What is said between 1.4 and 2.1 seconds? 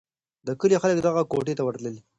ته ورتلل.